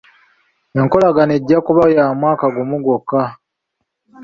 Enkolagana 0.79 1.33
ejja 1.37 1.57
kuba 1.65 1.83
ya 1.95 2.05
mwaka 2.19 2.45
gumu 2.55 2.77
gwokka. 2.83 3.23